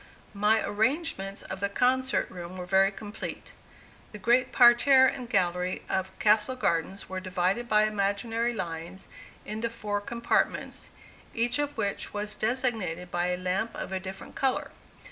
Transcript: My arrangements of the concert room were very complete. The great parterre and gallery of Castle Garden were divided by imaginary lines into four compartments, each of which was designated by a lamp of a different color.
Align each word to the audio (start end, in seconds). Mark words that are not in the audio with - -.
My 0.33 0.65
arrangements 0.65 1.43
of 1.43 1.59
the 1.59 1.69
concert 1.69 2.27
room 2.31 2.57
were 2.57 2.65
very 2.65 2.89
complete. 2.91 3.51
The 4.13 4.17
great 4.17 4.51
parterre 4.51 5.05
and 5.05 5.29
gallery 5.29 5.83
of 5.87 6.17
Castle 6.17 6.55
Garden 6.55 6.97
were 7.07 7.19
divided 7.19 7.69
by 7.69 7.83
imaginary 7.83 8.51
lines 8.51 9.09
into 9.45 9.69
four 9.69 10.01
compartments, 10.01 10.89
each 11.35 11.59
of 11.59 11.77
which 11.77 12.15
was 12.15 12.33
designated 12.33 13.11
by 13.11 13.27
a 13.27 13.37
lamp 13.37 13.75
of 13.75 13.91
a 13.91 13.99
different 13.99 14.33
color. 14.33 14.71